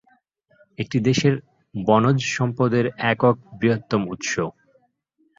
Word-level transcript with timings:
এটি 0.79 0.97
দেশের 1.07 1.33
বনজ 1.75 2.17
সম্পদের 2.35 2.85
একক 3.11 3.35
বৃহত্তম 3.59 4.01
উৎস। 4.13 4.31